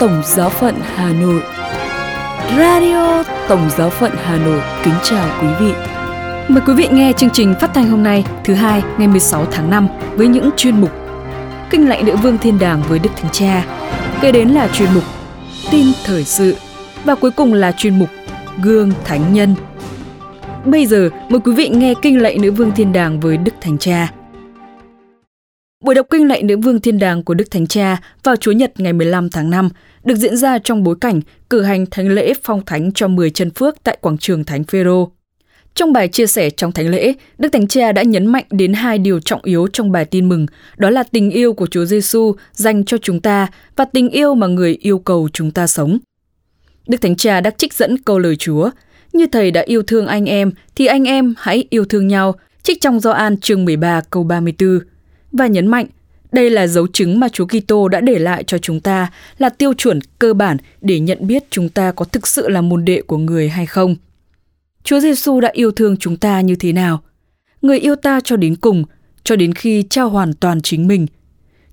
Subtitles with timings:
[0.00, 1.42] Tổng Giáo phận Hà Nội
[2.58, 5.72] Radio Tổng Giáo phận Hà Nội kính chào quý vị.
[6.48, 9.70] Mời quý vị nghe chương trình phát thanh hôm nay thứ hai ngày 16 tháng
[9.70, 10.90] 5 với những chuyên mục
[11.70, 13.64] Kinh lạy nữ vương thiên đàng với Đức Thánh Cha,
[14.20, 15.04] kế đến là chuyên mục
[15.70, 16.56] Tin thời sự
[17.04, 18.08] và cuối cùng là chuyên mục
[18.62, 19.54] Gương Thánh Nhân.
[20.64, 23.78] Bây giờ mời quý vị nghe kinh lạy nữ vương thiên đàng với Đức Thánh
[23.78, 24.08] Cha.
[25.84, 28.80] Buổi đọc kinh lạy nữ vương thiên đàng của Đức Thánh Cha vào Chúa Nhật
[28.80, 29.68] ngày 15 tháng 5
[30.04, 31.20] được diễn ra trong bối cảnh
[31.50, 35.10] cử hành thánh lễ phong thánh cho 10 chân phước tại quảng trường Thánh Phêrô.
[35.74, 38.98] Trong bài chia sẻ trong thánh lễ, Đức Thánh Cha đã nhấn mạnh đến hai
[38.98, 42.84] điều trọng yếu trong bài tin mừng, đó là tình yêu của Chúa Giêsu dành
[42.84, 43.46] cho chúng ta
[43.76, 45.98] và tình yêu mà người yêu cầu chúng ta sống.
[46.88, 48.70] Đức Thánh Cha đã trích dẫn câu lời Chúa,
[49.12, 52.80] như Thầy đã yêu thương anh em thì anh em hãy yêu thương nhau, trích
[52.80, 54.80] trong Gioan chương 13 câu 34
[55.34, 55.86] và nhấn mạnh
[56.34, 59.74] đây là dấu chứng mà Chúa Kitô đã để lại cho chúng ta là tiêu
[59.74, 63.18] chuẩn cơ bản để nhận biết chúng ta có thực sự là môn đệ của
[63.18, 63.96] người hay không.
[64.84, 67.02] Chúa Giêsu đã yêu thương chúng ta như thế nào?
[67.62, 68.84] Người yêu ta cho đến cùng,
[69.24, 71.06] cho đến khi trao hoàn toàn chính mình.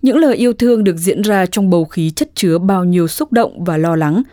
[0.02, 3.32] Những lời yêu thương được diễn ra trong bầu khí chất chứa bao nhiêu xúc
[3.32, 4.24] động và lo lắng.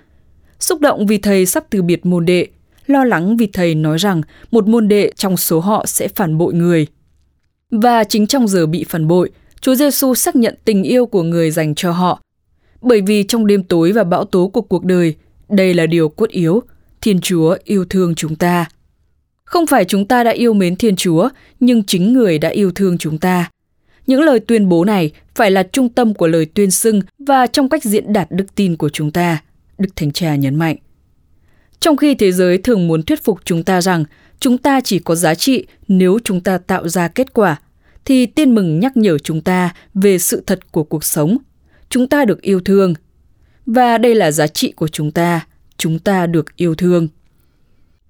[0.60, 2.46] Xúc động vì thầy sắp từ biệt môn đệ,
[2.86, 6.54] lo lắng vì thầy nói rằng một môn đệ trong số họ sẽ phản bội
[6.54, 6.86] người–
[7.70, 9.30] và chính trong giờ bị phản bội,
[9.60, 12.22] Chúa Giêsu xác nhận tình yêu của người dành cho họ.
[12.80, 15.14] Bởi vì trong đêm tối và bão tố của cuộc đời,
[15.48, 16.62] đây là điều cốt yếu,
[17.00, 18.66] Thiên Chúa yêu thương chúng ta.
[19.44, 21.28] Không phải chúng ta đã yêu mến Thiên Chúa,
[21.60, 23.50] nhưng chính người đã yêu thương chúng ta.
[24.06, 27.68] Những lời tuyên bố này phải là trung tâm của lời tuyên xưng và trong
[27.68, 29.42] cách diễn đạt đức tin của chúng ta,
[29.78, 30.76] Đức Thánh Cha nhấn mạnh.
[31.80, 34.04] Trong khi thế giới thường muốn thuyết phục chúng ta rằng
[34.40, 37.56] chúng ta chỉ có giá trị nếu chúng ta tạo ra kết quả.
[38.04, 41.38] Thì tiên mừng nhắc nhở chúng ta về sự thật của cuộc sống.
[41.90, 42.94] Chúng ta được yêu thương.
[43.66, 45.46] Và đây là giá trị của chúng ta.
[45.76, 47.08] Chúng ta được yêu thương.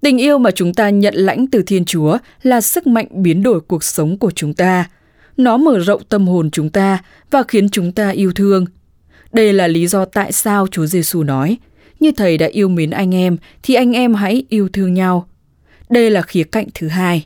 [0.01, 3.61] Tình yêu mà chúng ta nhận lãnh từ thiên chúa là sức mạnh biến đổi
[3.61, 4.89] cuộc sống của chúng ta.
[5.37, 8.65] Nó mở rộng tâm hồn chúng ta và khiến chúng ta yêu thương.
[9.33, 11.57] Đây là lý do tại sao chúa giêsu nói,
[11.99, 15.27] như thầy đã yêu mến anh em, thì anh em hãy yêu thương nhau
[15.89, 17.25] đây là khía cạnh thứ hai.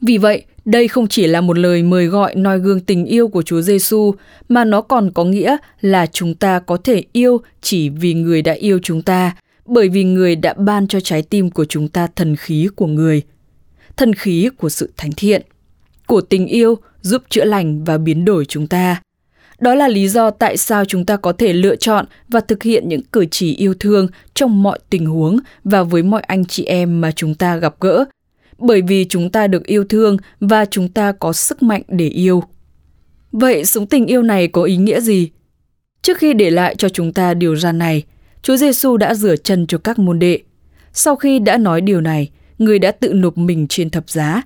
[0.00, 3.42] Vì vậy, đây không chỉ là một lời mời gọi noi gương tình yêu của
[3.42, 4.14] Chúa Giêsu,
[4.48, 8.52] mà nó còn có nghĩa là chúng ta có thể yêu chỉ vì người đã
[8.52, 12.36] yêu chúng ta, bởi vì người đã ban cho trái tim của chúng ta thần
[12.36, 13.22] khí của người,
[13.96, 15.42] thần khí của sự thánh thiện,
[16.06, 19.02] của tình yêu giúp chữa lành và biến đổi chúng ta.
[19.62, 22.88] Đó là lý do tại sao chúng ta có thể lựa chọn và thực hiện
[22.88, 27.00] những cử chỉ yêu thương trong mọi tình huống và với mọi anh chị em
[27.00, 28.04] mà chúng ta gặp gỡ,
[28.58, 32.42] bởi vì chúng ta được yêu thương và chúng ta có sức mạnh để yêu.
[33.32, 35.30] Vậy sống tình yêu này có ý nghĩa gì?
[36.02, 38.02] Trước khi để lại cho chúng ta điều ra này,
[38.42, 40.38] Chúa Giêsu đã rửa chân cho các môn đệ.
[40.92, 44.42] Sau khi đã nói điều này, người đã tự nộp mình trên thập giá.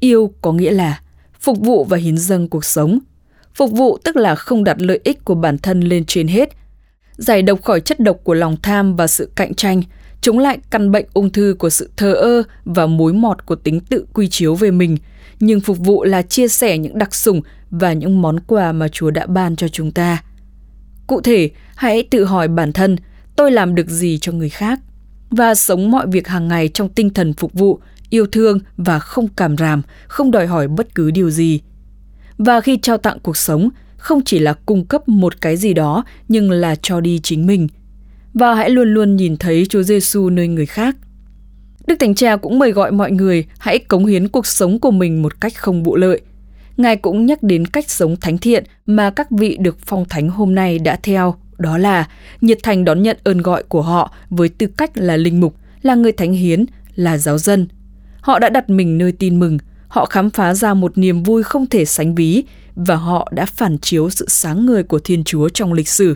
[0.00, 1.00] Yêu có nghĩa là
[1.40, 2.98] phục vụ và hiến dâng cuộc sống–
[3.54, 6.48] Phục vụ tức là không đặt lợi ích của bản thân lên trên hết.
[7.16, 9.82] Giải độc khỏi chất độc của lòng tham và sự cạnh tranh,
[10.20, 13.80] chống lại căn bệnh ung thư của sự thờ ơ và mối mọt của tính
[13.80, 14.96] tự quy chiếu về mình,
[15.40, 19.10] nhưng phục vụ là chia sẻ những đặc sủng và những món quà mà Chúa
[19.10, 20.22] đã ban cho chúng ta.
[21.06, 22.96] Cụ thể, hãy tự hỏi bản thân,
[23.36, 24.80] tôi làm được gì cho người khác?
[25.30, 29.28] Và sống mọi việc hàng ngày trong tinh thần phục vụ, yêu thương và không
[29.36, 31.60] cảm ràm, không đòi hỏi bất cứ điều gì–
[32.38, 36.04] và khi trao tặng cuộc sống không chỉ là cung cấp một cái gì đó
[36.28, 37.68] nhưng là cho đi chính mình
[38.34, 40.96] và hãy luôn luôn nhìn thấy Chúa Giêsu nơi người khác.
[41.86, 45.22] Đức Thánh Cha cũng mời gọi mọi người hãy cống hiến cuộc sống của mình
[45.22, 46.20] một cách không vụ lợi.
[46.76, 50.54] Ngài cũng nhắc đến cách sống thánh thiện mà các vị được phong thánh hôm
[50.54, 52.08] nay đã theo, đó là
[52.40, 55.94] nhiệt thành đón nhận ơn gọi của họ với tư cách là linh mục, là
[55.94, 56.64] người thánh hiến,
[56.94, 57.66] là giáo dân.
[58.20, 59.58] Họ đã đặt mình nơi tin mừng,
[59.94, 62.44] họ khám phá ra một niềm vui không thể sánh ví
[62.74, 66.14] và họ đã phản chiếu sự sáng ngời của Thiên Chúa trong lịch sử.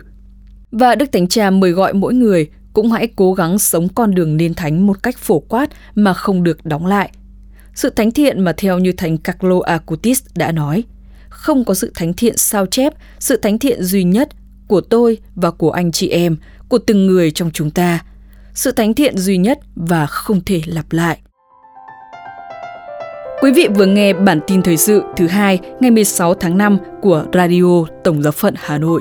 [0.70, 4.36] Và Đức Thánh Cha mời gọi mỗi người cũng hãy cố gắng sống con đường
[4.36, 7.10] nên thánh một cách phổ quát mà không được đóng lại.
[7.74, 10.84] Sự thánh thiện mà theo như Thánh Carlo Acutis đã nói,
[11.28, 14.28] không có sự thánh thiện sao chép, sự thánh thiện duy nhất
[14.68, 16.36] của tôi và của anh chị em,
[16.68, 18.04] của từng người trong chúng ta.
[18.54, 21.18] Sự thánh thiện duy nhất và không thể lặp lại.
[23.42, 27.24] Quý vị vừa nghe bản tin thời sự thứ hai ngày 16 tháng 5 của
[27.32, 29.00] Radio Tổng giáo phận Hà Nội.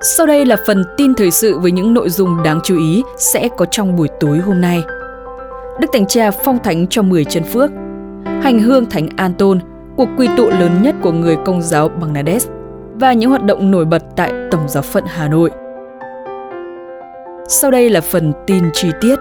[0.00, 3.48] Sau đây là phần tin thời sự với những nội dung đáng chú ý sẽ
[3.56, 4.82] có trong buổi tối hôm nay.
[5.80, 7.70] Đức Thánh Cha phong thánh cho 10 chân phước.
[8.24, 9.60] Hành hương Thánh An Tôn,
[9.96, 12.50] cuộc quy tụ lớn nhất của người công giáo Bangladesh.
[12.94, 15.50] và những hoạt động nổi bật tại Tổng giáo phận Hà Nội.
[17.48, 19.16] Sau đây là phần tin chi tiết.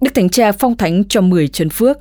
[0.00, 1.98] Đức Thánh Cha phong thánh cho 10 chân phước.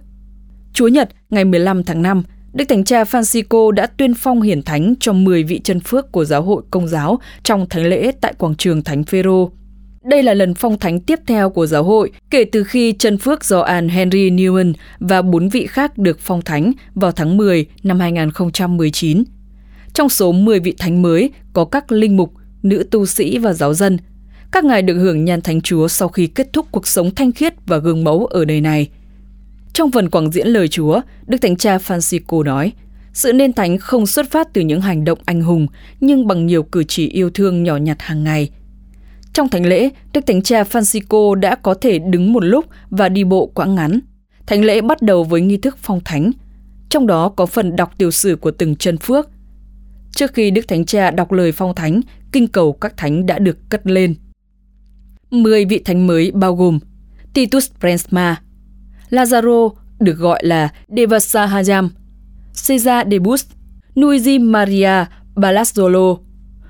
[0.74, 4.94] Chúa Nhật ngày 15 tháng 5, Đức Thánh Cha Francisco đã tuyên phong hiển thánh
[5.00, 8.56] cho 10 vị chân phước của giáo hội công giáo trong thánh lễ tại quảng
[8.56, 9.52] trường Thánh Phêrô.
[10.04, 13.46] Đây là lần phong thánh tiếp theo của giáo hội kể từ khi chân phước
[13.46, 19.24] Gioan Henry Newman và bốn vị khác được phong thánh vào tháng 10 năm 2019.
[19.94, 22.34] Trong số 10 vị thánh mới có các linh mục,
[22.64, 23.98] nữ tu sĩ và giáo dân.
[24.56, 27.54] Các ngài được hưởng nhan thánh Chúa sau khi kết thúc cuộc sống thanh khiết
[27.66, 28.90] và gương mẫu ở đời này.
[29.74, 32.72] Trong phần quảng diễn lời Chúa, Đức Thánh Cha Francisco nói,
[33.14, 35.68] sự nên thánh không xuất phát từ những hành động anh hùng,
[36.00, 38.50] nhưng bằng nhiều cử chỉ yêu thương nhỏ nhặt hàng ngày–
[39.36, 43.24] trong thánh lễ, Đức Thánh Cha Francisco đã có thể đứng một lúc và đi
[43.24, 44.00] bộ quãng ngắn.
[44.46, 46.32] Thánh lễ bắt đầu với nghi thức phong thánh,
[46.90, 49.30] trong đó có phần đọc tiểu sử của từng chân phước.
[50.12, 53.58] Trước khi Đức Thánh Cha đọc lời phong thánh, kinh cầu các thánh đã được
[53.70, 54.16] cất lên.
[55.32, 56.80] Mười vị thánh mới bao gồm
[57.34, 58.42] Titus Prensma,
[59.10, 59.70] Lazaro
[60.00, 61.90] được gọi là Devasahajam,
[62.68, 63.46] Cesar Debus,
[63.96, 65.06] Luigi Maria
[65.36, 66.18] Balazzolo,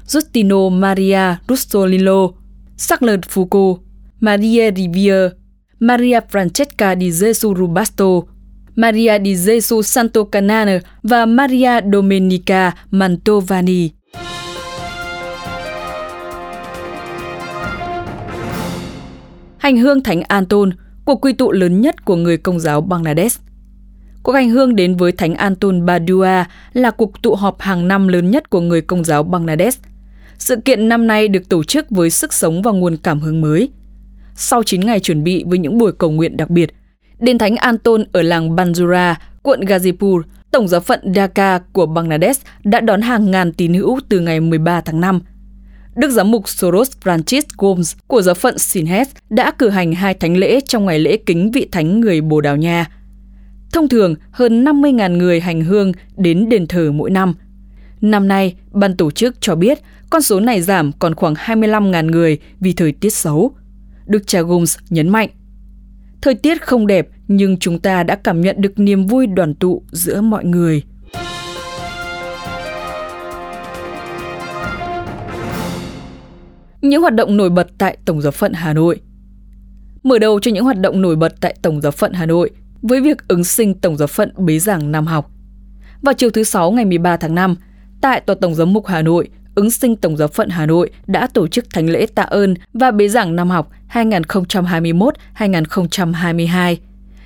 [0.08, 2.32] Justino Maria Russolino,
[2.78, 3.80] Charles Foucault,
[4.20, 5.32] Maria Rivier,
[5.80, 8.28] Maria Francesca di Gesù Rubasto,
[8.76, 13.92] Maria di Gesù Santo Canana và Maria Domenica Mantovani.
[19.66, 20.70] Hành hương Thánh Anton,
[21.06, 23.42] cuộc quy tụ lớn nhất của người công giáo Bangladesh.
[24.24, 28.32] Cuộc hành hương đến với Thánh Anton Badua là cuộc tụ họp hàng năm lớn
[28.32, 29.82] nhất của người công giáo Bangladesh–
[30.38, 33.70] sự kiện năm nay được tổ chức với sức sống và nguồn cảm hứng mới.
[34.36, 36.70] Sau 9 ngày chuẩn bị với những buổi cầu nguyện đặc biệt,
[37.20, 40.22] Đền Thánh Anton ở làng Banjura, quận Gazipur,
[40.52, 44.82] Tổng giáo phận Dhaka của Bangladesh đã đón hàng ngàn tín hữu từ ngày 13
[44.82, 45.22] tháng 5.
[45.96, 50.38] Đức giám mục Soros Francis Gomes của giáo phận Sinhet đã cử hành hai thánh
[50.38, 52.86] lễ trong ngày lễ kính vị thánh người Bồ Đào Nha.
[53.74, 57.34] Thông thường, hơn 50.000 người hành hương đến đền thờ mỗi năm.
[58.02, 62.40] Năm nay, ban tổ chức cho biết con số này giảm còn khoảng 25.000 người
[62.60, 63.52] vì thời tiết xấu.
[64.06, 65.30] Đức cha Gomes nhấn mạnh.
[66.22, 69.84] Thời tiết không đẹp nhưng chúng ta đã cảm nhận được niềm vui đoàn tụ
[69.92, 70.84] giữa mọi người.
[76.86, 79.00] Những hoạt động nổi bật tại Tổng giáo phận Hà Nội
[80.04, 82.50] Mở đầu cho những hoạt động nổi bật tại Tổng giáo phận Hà Nội
[82.82, 85.32] với việc ứng sinh Tổng giáo phận bế giảng năm học.
[86.02, 87.56] Vào chiều thứ Sáu ngày 13 tháng 5,
[88.02, 91.28] tại Tòa Tổng giám mục Hà Nội, ứng sinh Tổng giáo phận Hà Nội đã
[91.28, 96.76] tổ chức thánh lễ tạ ơn và bế giảng năm học 2021-2022.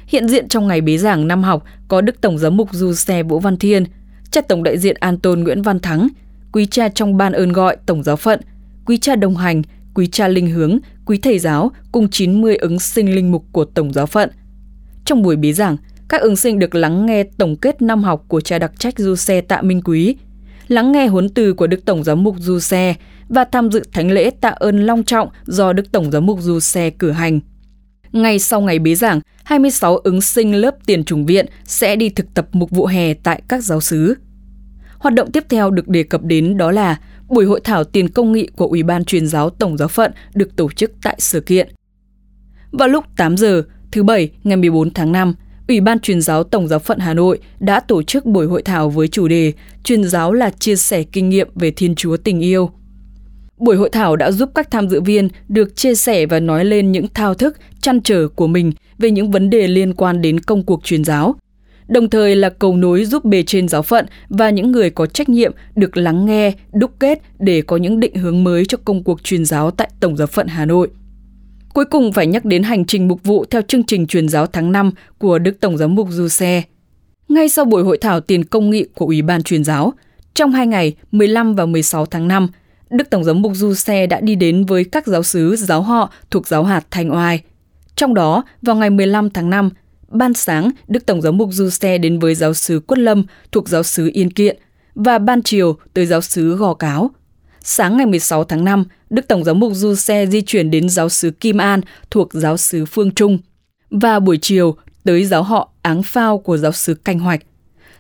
[0.08, 3.24] Hiện diện trong ngày bế giảng năm học có Đức Tổng giám mục Du Xe
[3.24, 3.86] Vũ Văn Thiên,
[4.32, 6.08] cha Tổng đại diện An Tôn Nguyễn Văn Thắng,
[6.52, 8.40] quý cha trong ban ơn gọi Tổng giáo phận,
[8.90, 9.62] quý cha đồng hành,
[9.94, 13.94] quý cha linh hướng, quý thầy giáo cùng 90 ứng sinh linh mục của Tổng
[13.94, 14.30] giáo phận.
[15.06, 15.78] Trong buổi bế giảng,
[16.08, 19.16] các ứng sinh được lắng nghe tổng kết năm học của cha đặc trách Du
[19.16, 20.16] Xe Tạ Minh Quý,
[20.68, 22.96] lắng nghe huấn từ của Đức Tổng giám mục Du Xe
[23.28, 26.60] và tham dự thánh lễ tạ ơn long trọng do Đức Tổng giám mục Du
[26.60, 27.40] Xe cử hành.
[28.12, 32.34] Ngay sau ngày bế giảng, 26 ứng sinh lớp tiền chủng viện sẽ đi thực
[32.34, 34.16] tập mục vụ hè tại các giáo xứ.
[35.00, 36.98] Hoạt động tiếp theo được đề cập đến đó là
[37.30, 40.56] buổi hội thảo tiền công nghị của Ủy ban truyền giáo Tổng giáo phận được
[40.56, 41.68] tổ chức tại sự kiện.
[42.72, 45.34] Vào lúc 8 giờ, thứ Bảy ngày 14 tháng 5,
[45.68, 48.90] Ủy ban truyền giáo Tổng giáo phận Hà Nội đã tổ chức buổi hội thảo
[48.90, 52.70] với chủ đề Truyền giáo là chia sẻ kinh nghiệm về Thiên Chúa tình yêu.
[53.58, 56.92] Buổi hội thảo đã giúp các tham dự viên được chia sẻ và nói lên
[56.92, 60.64] những thao thức, chăn trở của mình về những vấn đề liên quan đến công
[60.64, 61.36] cuộc truyền giáo,
[61.90, 65.30] đồng thời là cầu nối giúp bề trên giáo phận và những người có trách
[65.30, 69.24] nhiệm được lắng nghe, đúc kết để có những định hướng mới cho công cuộc
[69.24, 70.90] truyền giáo tại Tổng giáo phận Hà Nội.
[71.74, 74.72] Cuối cùng phải nhắc đến hành trình mục vụ theo chương trình truyền giáo tháng
[74.72, 76.64] 5 của Đức Tổng giám mục Du Xe.
[77.30, 79.94] Ngay sau buổi hội thảo tiền công nghị của Ủy ban truyền giáo,
[80.34, 82.48] trong hai ngày 15 và 16 tháng 5,
[82.90, 86.14] Đức Tổng giám mục Du Xe đã đi đến với các giáo sứ giáo họ
[86.32, 87.42] thuộc giáo hạt Thanh Oai.
[87.96, 89.70] Trong đó, vào ngày 15 tháng 5,
[90.12, 93.70] ban sáng Đức Tổng giám mục Du Xe đến với giáo sứ Quất Lâm thuộc
[93.70, 94.58] giáo sứ Yên Kiện
[94.96, 97.12] và ban chiều tới giáo sứ Gò Cáo–
[97.64, 101.10] Sáng ngày 16 tháng 5, Đức Tổng giám mục Du Xe di chuyển đến giáo
[101.10, 103.38] sứ Kim An thuộc giáo sứ Phương Trung
[103.90, 107.42] và buổi chiều tới giáo họ Áng Phao của giáo sứ Canh Hoạch.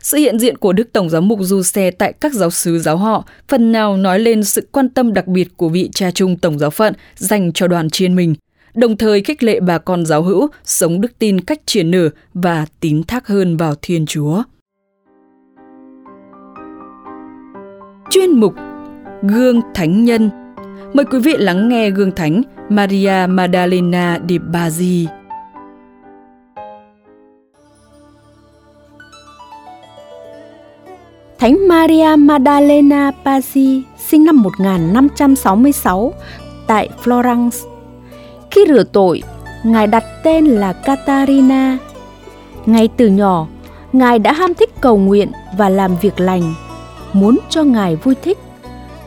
[0.01, 2.98] Sự hiện diện của Đức Tổng giám mục Du Xe tại các giáo sứ giáo
[2.98, 6.60] họ phần nào nói lên sự quan tâm đặc biệt của vị cha trung Tổng
[6.60, 8.36] giáo phận dành cho đoàn chiên mình,
[8.74, 12.66] đồng thời khích lệ bà con giáo hữu sống đức tin cách triển nở và
[12.80, 14.44] tín thác hơn vào Thiên Chúa.
[18.10, 18.54] chuyên mục
[19.22, 20.30] Gương Thánh Nhân.
[20.94, 25.06] Mời quý vị lắng nghe Gương Thánh Maria Maddalena di Bazzi.
[31.40, 36.14] Thánh Maria Maddalena Pazzi sinh năm 1566
[36.68, 37.78] tại Florence.
[38.51, 39.24] Khi rửa tội,
[39.63, 41.77] Ngài đặt tên là Katarina.
[42.65, 43.48] Ngay từ nhỏ,
[43.94, 46.53] Ngài đã ham thích cầu nguyện và làm việc lành,
[47.13, 48.38] muốn cho Ngài vui thích.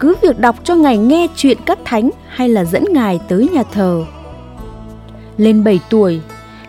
[0.00, 3.62] Cứ việc đọc cho Ngài nghe chuyện các thánh hay là dẫn Ngài tới nhà
[3.72, 4.04] thờ.
[5.36, 6.20] Lên 7 tuổi,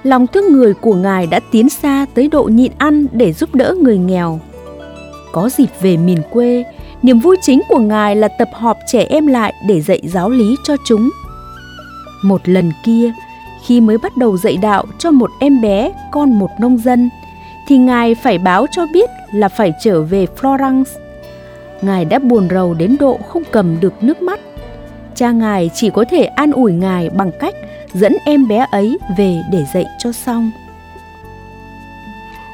[0.03, 3.75] lòng thương người của Ngài đã tiến xa tới độ nhịn ăn để giúp đỡ
[3.81, 4.39] người nghèo.
[5.31, 6.63] Có dịp về miền quê,
[7.01, 10.55] niềm vui chính của Ngài là tập họp trẻ em lại để dạy giáo lý
[10.63, 11.09] cho chúng.
[12.23, 13.11] Một lần kia,
[13.65, 17.09] khi mới bắt đầu dạy đạo cho một em bé con một nông dân,
[17.67, 20.83] thì Ngài phải báo cho biết là phải trở về Florence.
[21.81, 24.39] Ngài đã buồn rầu đến độ không cầm được nước mắt.
[25.15, 27.55] Cha Ngài chỉ có thể an ủi Ngài bằng cách
[27.93, 30.51] dẫn em bé ấy về để dạy cho xong.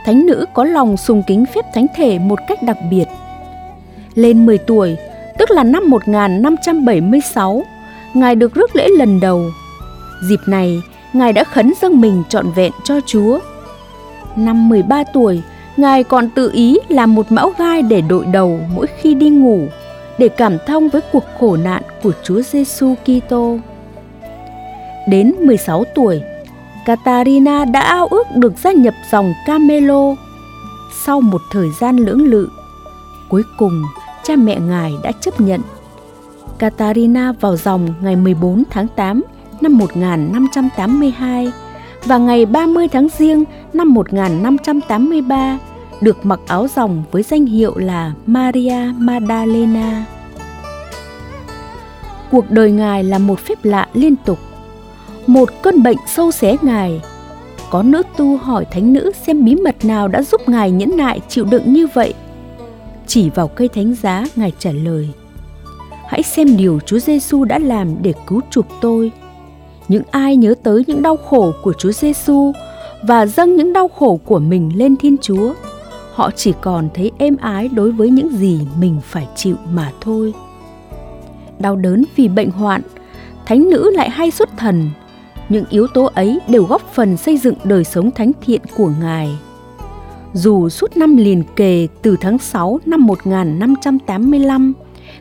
[0.06, 3.06] Thánh nữ có lòng sùng kính phép thánh thể một cách đặc biệt.
[4.16, 4.98] Lên 10 tuổi,
[5.38, 7.64] tức là năm 1576,
[8.14, 9.46] Ngài được rước lễ lần đầu.
[10.22, 10.82] Dịp này,
[11.14, 13.40] Ngài đã khấn dâng mình trọn vẹn cho Chúa.
[14.36, 15.42] Năm 13 tuổi,
[15.78, 19.68] Ngài còn tự ý làm một mão gai để đội đầu mỗi khi đi ngủ,
[20.18, 23.58] để cảm thông với cuộc khổ nạn của Chúa Giêsu Kitô.
[25.08, 26.22] Đến 16 tuổi,
[26.86, 30.16] Katarina đã ao ước được gia nhập dòng Camelo.
[31.06, 32.50] Sau một thời gian lưỡng lự,
[33.30, 33.84] cuối cùng
[34.24, 35.62] cha mẹ ngài đã chấp nhận.
[36.60, 39.22] Katarina vào dòng ngày 14 tháng 8
[39.62, 41.52] năm 1582
[42.06, 45.60] và ngày 30 tháng Giêng năm 1583
[46.02, 50.06] được mặc áo dòng với danh hiệu là Maria Maddalena.
[52.32, 54.40] Cuộc đời ngài là một phép lạ liên tục.
[55.28, 57.02] Một cơn bệnh sâu xé ngài.
[57.70, 61.20] Có nữ tu hỏi thánh nữ xem bí mật nào đã giúp ngài nhẫn nại
[61.30, 62.14] chịu đựng như vậy.
[63.08, 65.10] Chỉ vào cây thánh giá, ngài trả lời:
[66.10, 69.12] Hãy xem điều Chúa Giêsu đã làm để cứu chuộc tôi
[69.88, 72.52] những ai nhớ tới những đau khổ của Chúa Giêsu
[73.02, 75.54] và dâng những đau khổ của mình lên Thiên Chúa,
[76.14, 80.34] họ chỉ còn thấy êm ái đối với những gì mình phải chịu mà thôi.
[81.60, 82.82] Đau đớn vì bệnh hoạn,
[83.46, 84.90] thánh nữ lại hay xuất thần.
[85.50, 89.30] Những yếu tố ấy đều góp phần xây dựng đời sống thánh thiện của Ngài.
[90.34, 94.74] Dù suốt năm liền kề từ tháng 6 năm 1585,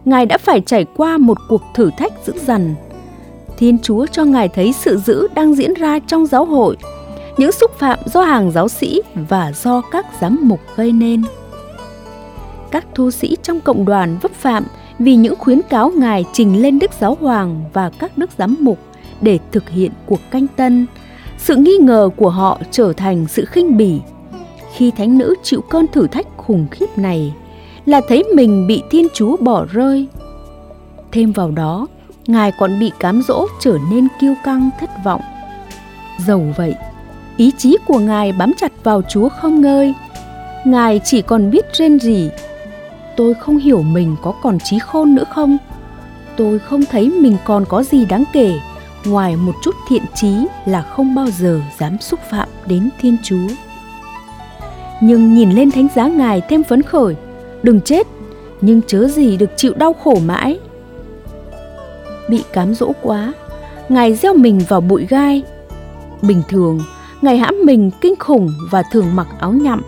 [0.05, 2.75] Ngài đã phải trải qua một cuộc thử thách dữ dằn
[3.59, 6.77] Thiên Chúa cho Ngài thấy sự dữ đang diễn ra trong giáo hội,
[7.37, 11.23] những xúc phạm do hàng giáo sĩ và do các giám mục gây nên.
[12.71, 14.65] Các thu sĩ trong cộng đoàn vấp phạm
[14.99, 18.79] vì những khuyến cáo Ngài trình lên Đức Giáo Hoàng và các đức giám mục
[19.21, 20.87] để thực hiện cuộc canh tân.
[21.39, 24.01] Sự nghi ngờ của họ trở thành sự khinh bỉ.
[24.75, 27.35] Khi thánh nữ chịu cơn thử thách khủng khiếp này
[27.89, 30.07] là thấy mình bị Thiên Chúa bỏ rơi.
[31.13, 31.87] Thêm vào đó,
[32.27, 35.21] Ngài còn bị cám dỗ trở nên kiêu căng thất vọng.
[36.27, 36.75] Dầu vậy,
[37.37, 39.95] ý chí của Ngài bám chặt vào Chúa không ngơi.
[40.65, 42.31] Ngài chỉ còn biết rên rỉ.
[43.17, 45.57] Tôi không hiểu mình có còn trí khôn nữa không?
[46.37, 48.55] Tôi không thấy mình còn có gì đáng kể
[49.05, 53.49] ngoài một chút thiện trí là không bao giờ dám xúc phạm đến Thiên Chúa.
[55.01, 57.17] Nhưng nhìn lên thánh giá Ngài thêm phấn khởi,
[57.63, 58.07] đừng chết,
[58.61, 60.59] nhưng chớ gì được chịu đau khổ mãi.
[62.29, 63.33] Bị cám dỗ quá
[63.89, 65.43] ngài gieo mình vào bụi gai.
[66.23, 66.81] Bình thường
[67.23, 69.83] ngài hãm mình kinh khủng và thường mặc áo nhậm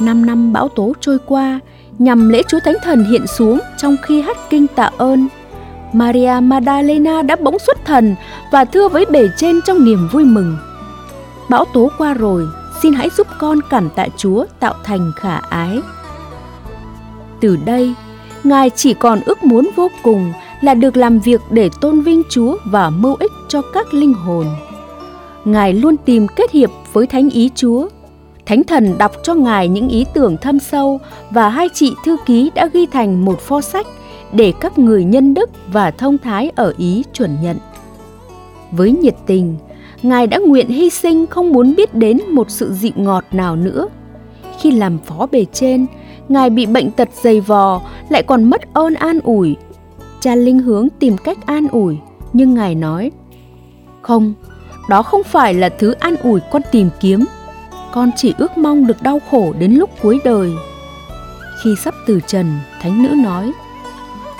[0.00, 1.60] năm năm bão tố trôi qua
[1.98, 5.28] nhằm lễ chúa thánh thần hiện xuống trong khi hát kinh tạ ơn
[5.92, 8.14] maria Madalena đã bỗng xuất thần
[8.52, 10.56] và thưa với bề trên trong niềm vui mừng.
[11.48, 12.46] Bão tố qua rồi
[12.82, 15.80] xin hãy giúp con cảm tạ chúa tạo thành khả ái
[17.40, 17.94] từ đây
[18.44, 22.56] ngài chỉ còn ước muốn vô cùng là được làm việc để tôn vinh Chúa
[22.64, 24.46] và mưu ích cho các linh hồn.
[25.44, 27.88] Ngài luôn tìm kết hiệp với thánh ý Chúa.
[28.46, 32.50] Thánh thần đọc cho Ngài những ý tưởng thâm sâu và hai chị thư ký
[32.54, 33.86] đã ghi thành một pho sách
[34.32, 37.56] để các người nhân đức và thông thái ở Ý chuẩn nhận.
[38.70, 39.56] Với nhiệt tình,
[40.02, 43.88] Ngài đã nguyện hy sinh không muốn biết đến một sự dịu ngọt nào nữa.
[44.60, 45.86] Khi làm phó bề trên,
[46.30, 49.56] Ngài bị bệnh tật dày vò, lại còn mất ơn an ủi
[50.20, 51.98] cha linh hướng tìm cách an ủi
[52.32, 53.10] nhưng ngài nói
[54.02, 54.34] không
[54.88, 57.24] đó không phải là thứ an ủi con tìm kiếm
[57.92, 60.52] con chỉ ước mong được đau khổ đến lúc cuối đời
[61.62, 63.52] Khi sắp từ trần, thánh nữ nói,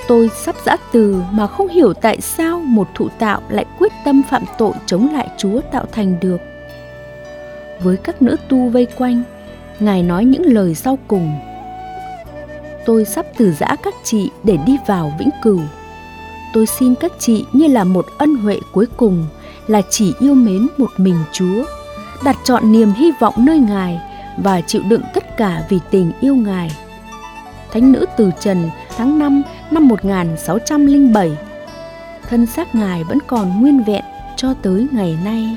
[0.09, 4.23] Tôi sắp giã từ mà không hiểu tại sao một thụ tạo lại quyết tâm
[4.31, 6.41] phạm tội chống lại Chúa tạo thành được.
[7.83, 9.23] Với các nữ tu vây quanh,
[9.81, 11.33] Ngài nói những lời sau cùng.
[12.87, 15.61] Tôi sắp từ giã các chị để đi vào vĩnh cửu.
[16.53, 19.27] Tôi xin các chị như là một ân huệ cuối cùng
[19.67, 21.65] là chỉ yêu mến một mình Chúa,
[22.25, 24.01] đặt chọn niềm hy vọng nơi Ngài
[24.37, 26.71] và chịu đựng tất cả vì tình yêu Ngài.
[27.73, 31.39] Thánh nữ từ trần tháng 5 năm 1607.
[32.29, 34.05] Thân xác Ngài vẫn còn nguyên vẹn
[34.37, 35.57] cho tới ngày nay.